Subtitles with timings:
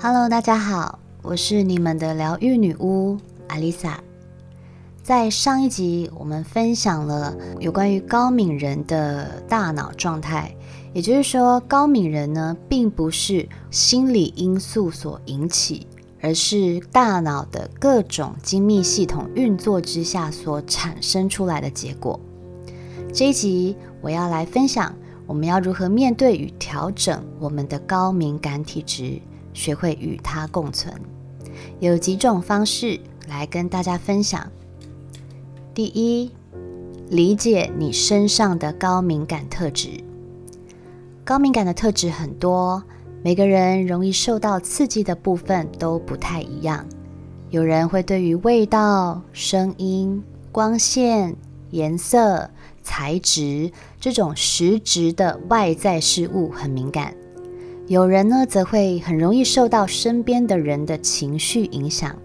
[0.00, 3.16] Hello，大家好，我是你们的疗愈女巫
[3.48, 4.02] 阿丽萨。
[5.02, 10.54] 在上一集，我们分享了有关于高敏人的大脑状态，
[10.92, 15.86] 也就是说，高敏人呢，并不是心理因素所引起，
[16.20, 22.18] 而是大脑的各种精密系统运作之下所产生出来的结果。
[23.12, 24.94] 这一集，我要来分享
[25.26, 29.20] 我们要如何面对与调整我们的高敏感体质。
[29.54, 30.90] 学会与它共存，
[31.78, 34.50] 有几种方式来跟大家分享。
[35.74, 36.30] 第一，
[37.10, 39.90] 理解你身上的高敏感特质。
[41.22, 42.82] 高敏感的特质很多，
[43.22, 46.86] 每个人容易受到刺激的部分都不太一样。
[47.50, 51.36] 有人会对于味道、声音、光线、
[51.72, 52.48] 颜色、
[52.82, 57.14] 材质这种实质的外在事物很敏感。
[57.88, 62.16] 有人呢，则会很容易受到身边的人的情绪影响，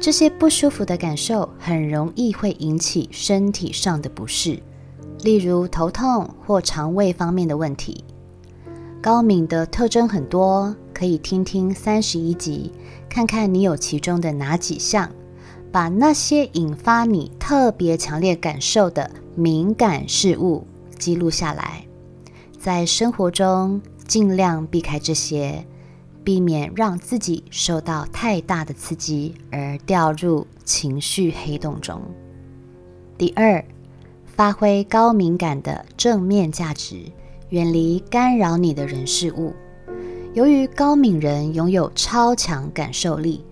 [0.00, 4.60] 这些不舒服的感受很容易会引起身体上的不适，
[5.22, 8.04] 例如头痛或肠胃方面的问题。
[9.02, 12.72] 高敏的特征很多，可以听听三十一集，
[13.08, 15.10] 看看你有其中的哪几项，
[15.70, 20.66] 把那些引发你特别强烈感受的敏感事物
[20.98, 21.86] 记录下来，
[22.58, 23.80] 在生活中。
[24.08, 25.66] 尽量避开这些，
[26.22, 32.00] 避免让自己受到太大的刺激而掉入情绪黑洞中。
[33.18, 33.64] 第二，
[34.24, 37.00] 发挥高敏感的正面价值，
[37.48, 39.52] 远离干扰你的人事物。
[40.34, 43.44] 由于高敏人拥有超强感受力，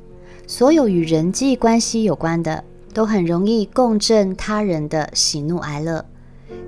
[0.46, 2.62] 所有与人际关系有关的
[2.94, 6.02] 都很容易共振他人的喜怒哀乐，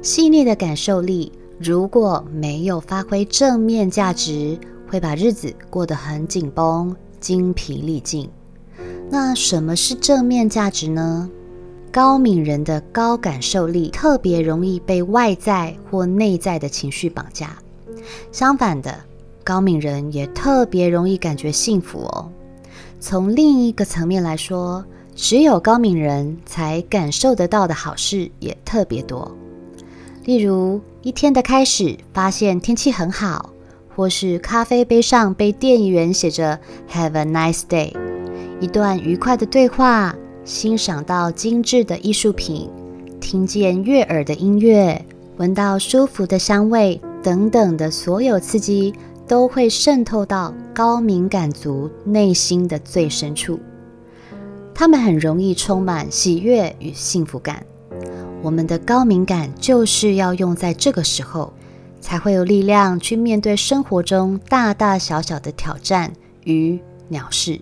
[0.02, 1.32] 细腻的感受力。
[1.58, 8.28] 如果没有发挥正面价值，会把日子过得很紧绷、精疲力尽。
[9.08, 11.30] 那什么是正面价值呢？
[11.90, 17.56] 高敏人的高感受力特别容易被外在或内在的情绪绑架。
[18.30, 18.94] 相反的，
[19.42, 22.30] 高敏人也特别容易感觉幸福哦。
[23.00, 24.84] 从另一个层面来说，
[25.16, 29.34] 只有高敏人才感受得到的好事也特别多。
[30.26, 33.50] 例如，一天的开始发现天气很好，
[33.96, 36.60] 或是咖啡杯上被店员写着
[36.92, 37.94] “Have a nice day”，
[38.60, 42.68] 一段愉快的对话，欣赏到精致的艺术品，
[43.18, 45.02] 听见悦耳的音乐，
[45.38, 48.92] 闻到舒服的香味等等的所有刺激，
[49.26, 53.58] 都会渗透到高敏感族内心的最深处，
[54.78, 57.64] 他们很容易充满喜悦与幸福感。
[58.42, 61.50] 我们的高敏感就是要用在这个时候，
[61.98, 66.12] 才会有力量去面对生活中大大小小的挑战
[66.44, 66.78] 与
[67.08, 67.58] 鸟事。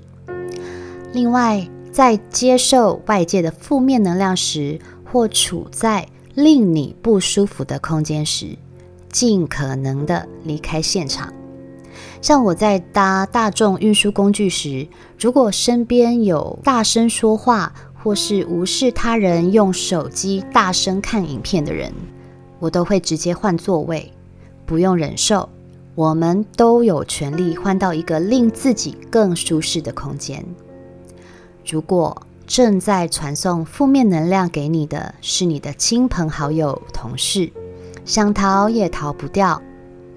[1.13, 8.59] 另外，在接受外界的负面能量时，或处在令你不舒服的空间时，
[9.13, 11.33] 尽可能的离开现场。
[12.25, 14.89] 像我在搭大众运输工具时，
[15.21, 21.93] 如果身边有大声说话，或是无视他人用手机大声看影片的人，
[22.59, 24.11] 我都会直接换座位，
[24.65, 25.47] 不用忍受。
[25.95, 30.43] 我们都有权利换到一个令自己更舒适的空间。
[31.71, 37.53] 如果正在传送负面能量给你的是你的亲朋好友、同事，
[38.07, 39.61] 想逃也逃不掉，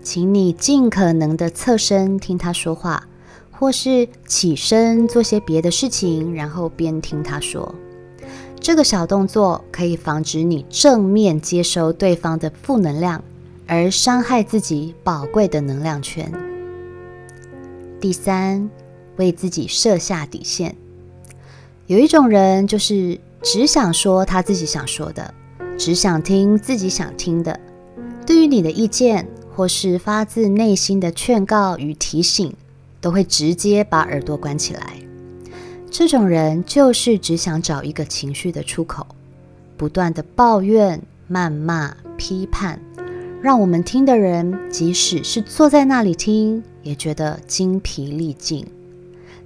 [0.07, 3.05] 请你尽可能的侧身听他说话。
[3.51, 7.75] 或是起身做些别的事情，然后边听他说。
[8.57, 13.21] 这个小动作可以防止你正面接收对方的负能量，
[13.65, 16.31] 而伤害自己宝贵的能量圈。
[17.99, 18.69] 第三，
[19.17, 20.73] 为自己设下底线。
[21.87, 25.33] 有一种人就是只想说他自己想说的，
[25.77, 27.59] 只想听自己想听的。
[28.25, 29.27] 对于你的意见
[29.57, 32.53] 或是发自内心的劝告与提醒。
[32.99, 34.95] 都会直接把耳朵关起来。
[35.89, 39.05] 这种人就是只想找一个情绪的出口，
[39.77, 41.01] 不断的抱怨、
[41.31, 42.79] 谩骂、批判，
[43.41, 48.65] 让我们听的人即使是坐在那里听，也觉得精疲力尽。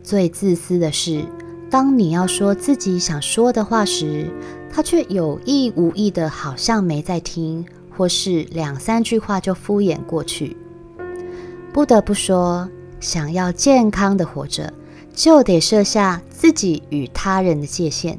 [0.01, 1.23] 最自私的是，
[1.69, 4.31] 当你要说自己想说的话时，
[4.71, 7.65] 他却有意无意的，好像没在听，
[8.01, 10.57] 或是两三句话就敷衍过去。
[11.71, 12.67] 不得不说。
[12.99, 14.73] 想要健康的活着，
[15.13, 18.17] 就得设下自己与他人的界限。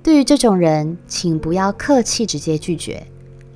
[0.00, 3.04] 对于这种人，请不要客气，直接拒绝，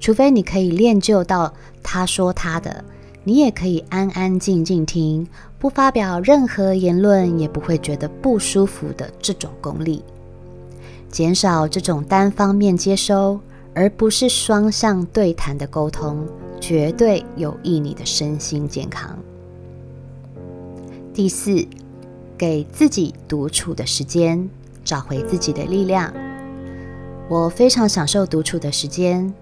[0.00, 1.52] 除非你可以练就到
[1.84, 2.84] 他说他的，
[3.22, 5.26] 你也可以安安静静听，
[5.58, 10.02] 不发表任何言论，也不会觉得不舒服的这种功力。
[11.10, 13.40] 减少这种单方面接收，
[13.74, 16.26] 而不是双向对谈的沟通，
[16.60, 19.18] 绝对有益你的身心健康。
[21.12, 21.66] 第四，
[22.38, 24.48] 给自己独处的时间，
[24.84, 26.12] 找回自己的力量。
[27.28, 29.32] 我非常享受独处的时间，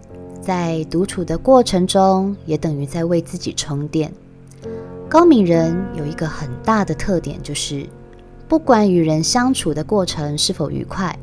[0.40, 4.12] 在独处的过程中，也等于在为自己充电。
[5.08, 7.86] 高敏人有一个很大的特点，就是
[8.48, 11.18] 不管与人相处的过程是否愉快。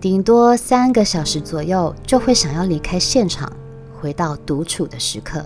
[0.00, 3.52] 顶多三个小时左右，就会想要离开现场，
[4.00, 5.44] 回到独处的时刻。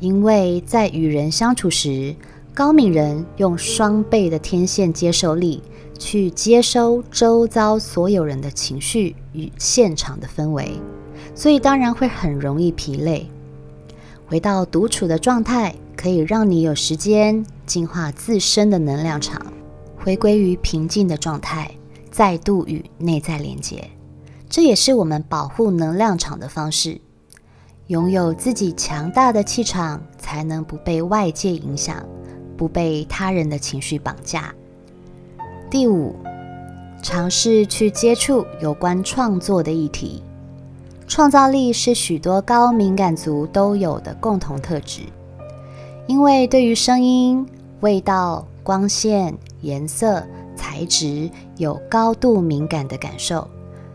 [0.00, 2.14] 因为在与人相处时，
[2.52, 5.62] 高敏人用双倍的天线接受力
[5.98, 10.78] 去接收周遭所有人的情绪与现场的氛围，
[11.34, 13.26] 所以当然会很容易疲累。
[14.26, 19.40] 回到独处的状态，可以让你有时间净化自身的能量场，
[19.96, 21.70] 回归于平静的状态。
[22.18, 23.88] 再度与内在连接，
[24.48, 27.00] 这也是我们保护能量场的方式。
[27.86, 32.04] 拥有自己强大的气场，才能不被外界影响，
[32.56, 34.52] 不被他人的情绪绑架。
[35.70, 36.16] 第五，
[37.04, 40.20] 尝试去接触有关创作的议题。
[41.06, 45.02] 创造力是许多高敏感族都有的共同特质，
[46.08, 47.46] 因为对于声音、
[47.78, 50.26] 味道、光线、颜色。
[50.78, 53.48] 材质有高度敏感的感受，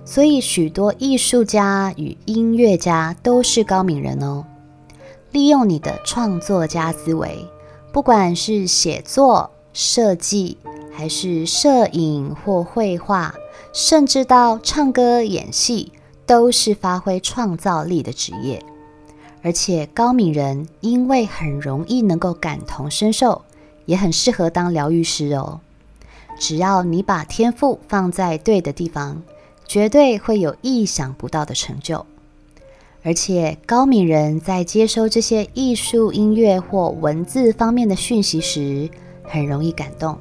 [0.04, 4.44] 所以许多艺术家与音乐家都是高敏人哦。
[5.32, 7.48] 利用你的创作家思维，
[7.94, 10.58] 不管是写作、设计，
[10.92, 13.34] 还是摄影或绘画，
[13.72, 15.94] 甚至到唱歌、演戏，
[16.26, 18.62] 都是发挥创造力的职业。
[19.42, 23.44] 而且高敏人因为很容易能够感同身受，
[23.86, 25.62] 也很适合当疗愈师哦。
[26.44, 29.24] 只要你把天赋放在对的地方，
[29.66, 32.06] 绝对会有意想不到的成就。
[33.02, 38.90] 而且高敏人在接收这些艺术、音乐或文字方面的讯息时，
[39.24, 40.18] 很容易感动，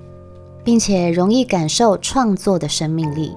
[0.62, 3.32] 并且容易感受创作的生命力。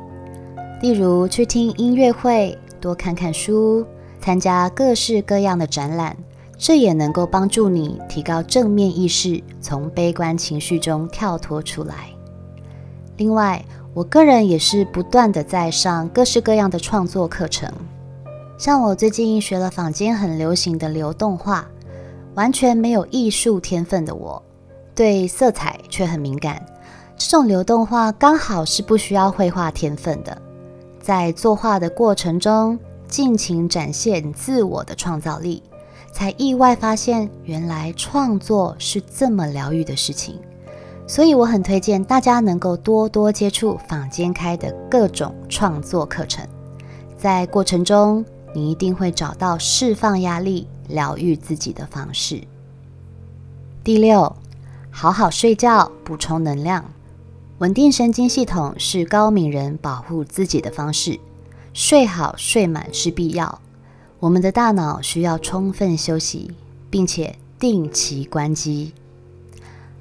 [0.80, 3.84] 例如去听音乐会、多看看书、
[4.22, 6.16] 参加各式各样的展览，
[6.56, 12.15] 这也能够帮助你提高正面意识，从悲观情绪中跳脱出来。
[13.18, 13.64] 另外，
[13.94, 17.72] 我个人也是不断的在上各式各样的创作课程。
[18.58, 21.66] 像我最近学了坊间很流行的流动画，
[22.36, 24.42] 完全没有艺术天分的我，
[24.94, 26.66] 对色彩却很敏感。
[27.18, 30.42] 这种流动画刚好是不需要绘画天分的，
[31.02, 32.78] 在作画的过程中
[33.08, 35.64] 尽情展现自我的创造力，
[36.12, 40.40] 才意外发现原来创作是这么疗愈的事情。
[41.08, 46.48] 所以我很推荐大家能够多多接触坊间开的各种创作课程，
[47.18, 52.42] 在过程中你一定会找到释放压力、疗愈自己的方式。
[53.84, 54.36] 第六，
[54.90, 56.84] 好好睡觉，补充能量，
[57.60, 61.20] 稳定神经系统是高敏人保护自己的方式。
[61.72, 63.62] 睡好睡满是必要，
[64.20, 66.52] 我们的大脑需要充分休息，
[66.90, 68.94] 并且定期关机。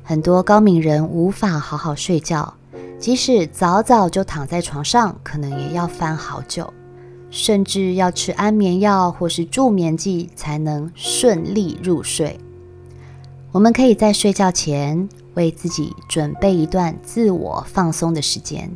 [0.06, 2.52] 很多高敏人无法好好睡觉，
[2.98, 6.70] 即使早早就躺在床上，可能也要翻好久，
[7.30, 12.38] 甚至要吃安眠药或是助眠剂才能顺利入睡。
[13.50, 18.70] 我们可以在睡觉前为自己准备一段自我放松的时间，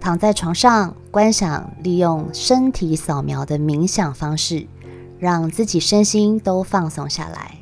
[0.00, 4.66] 躺在床上观想利用身体扫描的冥想方式，
[5.18, 7.58] 让自己身心都放松下来。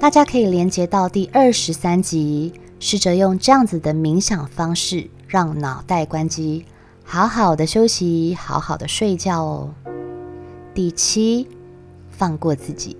[0.00, 6.64] 大家可以连接到第二十三集，试着用这样子的冥想方式，让脑袋关机，
[7.04, 9.74] 好好的休息，好好的睡觉哦。
[10.72, 11.46] 第七，
[12.10, 12.96] 放过自己。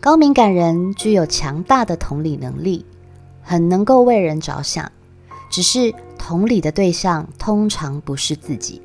[0.00, 2.86] 高敏感人具有强大的同理能力，
[3.42, 4.90] 很能够为人着想，
[5.50, 8.80] 只是同理的对象通常不是自己。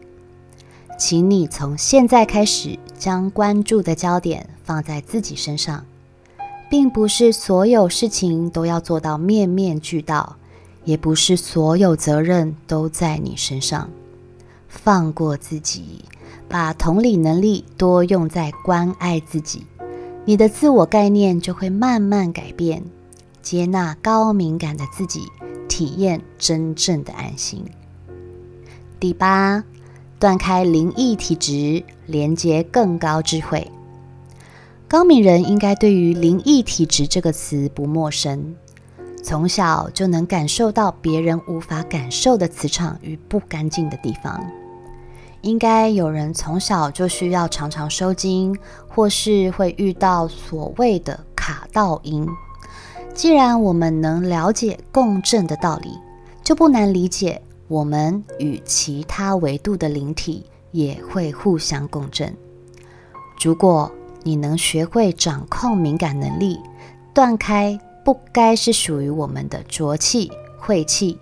[1.00, 5.86] 请你从现在开始，将关注的焦点放在自己身上。
[6.74, 10.38] 并不是所有事情都要做到面面俱到，
[10.86, 13.88] 也不是所有责任都在你身上。
[14.68, 16.04] 放过自己，
[16.50, 19.68] 把同理能力多用在关爱自己，
[20.26, 22.84] 你的自我概念就会慢慢改变，
[23.44, 25.28] 接纳高敏感的自己，
[25.70, 27.64] 体验真正的安心。
[29.00, 29.64] 第八，
[30.18, 33.72] 断开灵异体质，连接更高智慧。
[34.94, 38.54] 高敏人应该对于灵异体质这个词不陌生，
[39.24, 44.40] 从小就能感受到别人无法感受的磁场与不干净的地方。
[45.42, 48.56] 应该有人从小就需要常常收精，
[48.88, 52.28] 或是会遇到所谓的卡道音。
[53.16, 55.98] 既然我们能了解共振的道理，
[56.44, 62.32] 就不难理解我们与其他维度的灵体也会互相共振。
[63.44, 63.92] 如果
[64.24, 66.60] 你能学会掌控敏感能力，
[67.14, 71.18] 断开不该是属于我们的浊气晦气，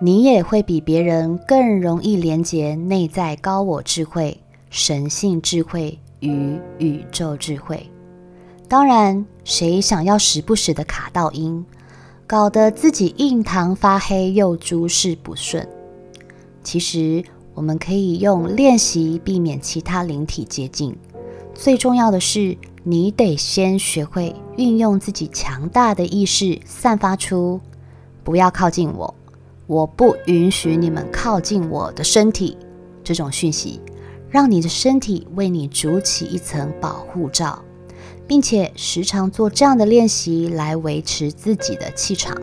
[0.00, 4.38] 你也会比别人更容易连接内在高我智慧、
[4.70, 7.88] 神性智慧与宇宙智慧。
[8.68, 11.64] 当然，谁想要时不时的卡到音，
[12.26, 15.68] 搞得自己印堂发黑又诸事不顺？
[16.64, 17.22] 其实，
[17.54, 20.96] 我们可以用练习避免其他灵体接近。
[21.62, 27.60] 最重要的是，你得先学会运用自己强大的意识，散发出
[28.24, 29.14] “不要靠近我，
[29.68, 32.58] 我不允许你们靠近我的身体”
[33.04, 33.80] 这种讯息，
[34.28, 37.62] 让你的身体为你筑起一层保护罩，
[38.26, 42.36] 并且时常做这样的练习来维持自己的气场。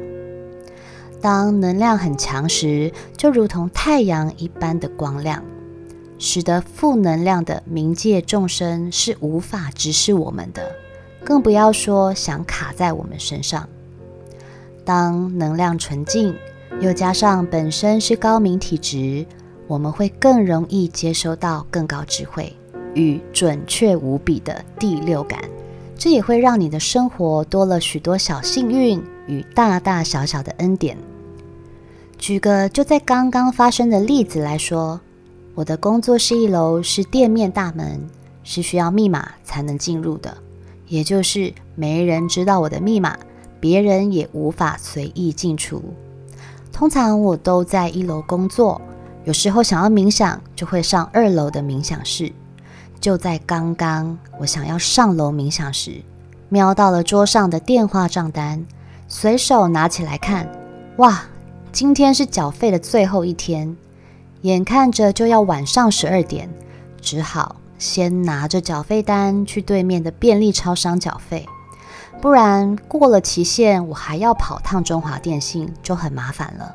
[1.19, 5.43] 当能量很强时，就如同太阳一般的光亮。
[6.19, 10.75] 使得负能量的冥界众生是无法直视我们的，
[11.23, 13.67] 更不要说想卡在我们身上。
[14.83, 16.35] 当能量纯净，
[16.81, 19.25] 又加上本身是高明体质，
[19.65, 22.53] 我们会更容易接收到更高智慧
[22.95, 25.39] 与准确无比的第六感。
[25.97, 30.97] 这也会让你的生活多了许多小幸运与大大小小的恩典。
[32.17, 34.99] 举个就在刚刚发生的例子来说。
[35.59, 37.99] 我的工作室一楼是店面大门，
[38.45, 40.37] 是需要密码才能进入的，
[40.87, 43.19] 也就是没人知道我的密码，
[43.59, 45.83] 别人也无法随意进出。
[46.71, 48.81] 通常我都在一楼工作，
[49.25, 52.31] 有时候想要冥想，就会上二楼的冥想室。
[53.01, 56.01] 就在刚刚，我想要上楼冥想时，
[56.47, 58.65] 瞄到了桌上的电话账单，
[59.09, 60.49] 随手拿起来看，
[60.99, 61.21] 哇，
[61.73, 63.75] 今天是缴费的最后一天。
[64.41, 66.49] 眼看着就要晚上十二点，
[67.01, 71.45] 只好先拿着缴费单去对面的便利超商缴费，
[72.21, 76.73] 不然过了期限，我还要跑趟中华电信，就很麻烦了。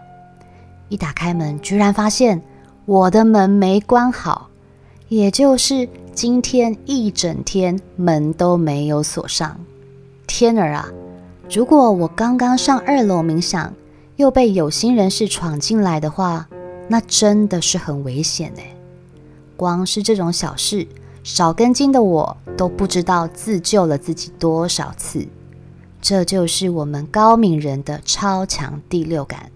[0.88, 2.42] 一打开门，居然发现
[2.84, 4.48] 我的门没关好，
[5.08, 9.58] 也就是今天一整天门都没有锁上。
[10.26, 10.88] 天儿啊！
[11.50, 13.72] 如果我刚刚上二楼冥想，
[14.16, 16.48] 又被有心人士闯进来的话，
[16.88, 18.60] 那真的是很危险呢。
[19.56, 20.86] 光是这种小事，
[21.22, 25.26] 少根筋的我都不知道自救了自己多少次。
[26.02, 29.50] 这就是我们高敏人的超强第六感，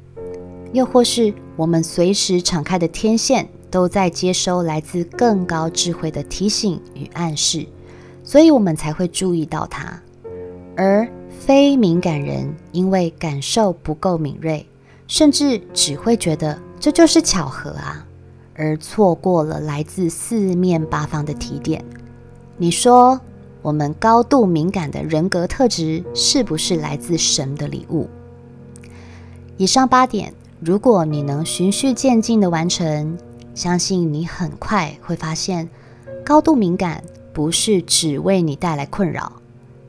[0.72, 7.66] 又或是我们随时敞开的天线都在接收来自更高智慧的提醒与暗示，
[8.24, 10.00] 所以我们才会注意到它。
[10.76, 14.64] 而非敏感人因为感受不够敏锐，
[15.06, 16.58] 甚至只会觉得。
[16.80, 18.06] 这就是巧合啊，
[18.54, 21.84] 而错过了来自四面八方的提点。
[22.56, 23.20] 你说，
[23.62, 28.08] 我们高度敏感的人格特质是不是来自神的礼物？
[29.56, 33.18] 以上八点，如果你能循序渐进的完成，
[33.54, 35.68] 相信你很快会发现，
[36.24, 39.32] 高度敏感不是只为你带来困扰，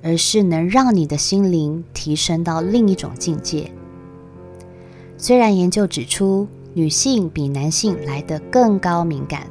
[0.02, 3.72] 而是能让你的心灵提升到另一种境界。
[5.18, 9.48] 虽然研究指出，女性比男性来得更高敏感，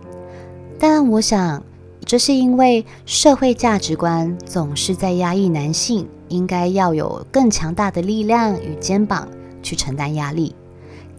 [0.79, 1.63] 但我想，
[2.05, 9.29] 这是因为社会价值观总是在压抑男性应该要有更强大的力量与肩膀
[9.63, 10.55] 去承担压力。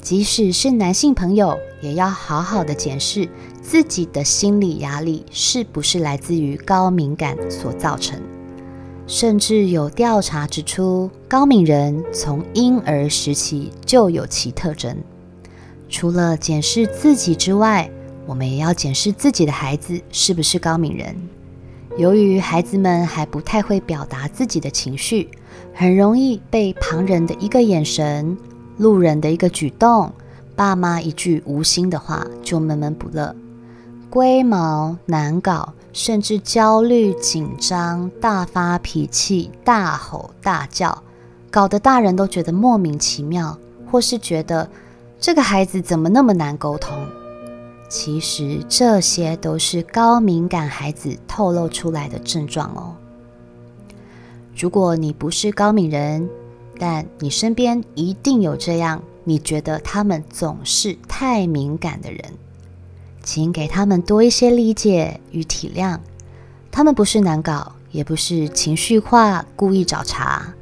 [0.02, 3.28] 即使是男性朋友，也要好好的检视
[3.62, 8.18] 自己的心理压力是不是来自于高敏感所造成。
[9.06, 14.96] 甚至有调查指出，高敏人从婴儿时期就有其特征。
[15.90, 17.90] 除了检视自己之外，
[18.28, 21.16] 我们也要检视自己的孩子是不是高敏人。
[21.98, 25.28] 由于孩子们还不太会表达自己的情绪，
[25.74, 28.38] 很容易被旁人的一个眼神、
[28.78, 30.14] 路人的一个举动、
[30.56, 33.36] 爸妈一句无心的话就闷闷不乐，
[34.12, 41.04] 龟毛难搞，甚至焦虑紧张、大发脾气、大吼大叫，
[41.50, 43.58] 搞得大人都觉得莫名其妙，
[43.90, 44.70] 或是觉得。
[45.22, 46.98] 这个孩子怎么那么难沟通？
[47.90, 52.96] 其实这些都是高敏感孩子透露出来的症状哦。
[54.56, 56.30] 如果你不是高敏人，
[56.78, 62.24] 但你身边一定有这样你觉得他们总是太敏感的人，
[63.22, 66.00] 请给他们多一些理解与体谅。
[66.72, 70.54] 他们不是难搞，也不是情绪化、故意找茬，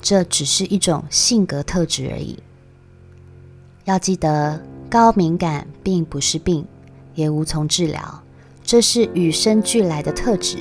[0.00, 2.38] 这只是一种性格特质而已。
[3.88, 6.62] 要记得，高敏感并不是病，
[7.14, 8.22] 也无从治疗，
[8.62, 10.58] 这是与生俱来的特质。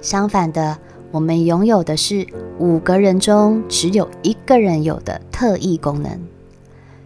[0.00, 0.78] 相反的。
[1.10, 2.26] 我们拥有的是
[2.58, 6.20] 五个人中只有一个人有的特异功能，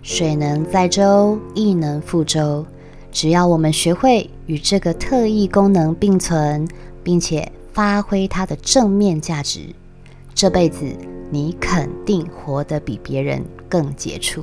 [0.00, 2.64] 水能载舟，亦能覆舟。
[3.12, 6.66] 只要我们学会与这个特异功能并存，
[7.04, 9.60] 并且发挥它的正面价值，
[10.34, 10.86] 这辈子
[11.30, 14.42] 你肯定活得比别人更杰出。